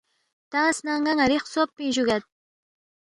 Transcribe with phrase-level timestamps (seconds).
[0.51, 2.23] تنگس نہ ن٘ا ن٘ری خسوب پِنگ جُوگید